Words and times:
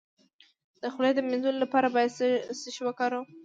د 0.81 0.83
خولې 0.93 1.11
د 1.15 1.19
مینځلو 1.29 1.59
لپاره 1.63 1.87
باید 1.95 2.11
څه 2.61 2.67
شی 2.75 2.81
وکاروم؟ 2.85 3.25